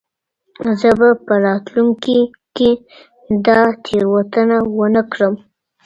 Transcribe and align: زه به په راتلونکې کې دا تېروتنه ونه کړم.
زه 0.79 0.89
به 0.99 1.09
په 1.25 1.33
راتلونکې 1.45 2.19
کې 2.57 2.69
دا 3.45 3.59
تېروتنه 3.85 4.57
ونه 4.77 5.01
کړم. 5.11 5.33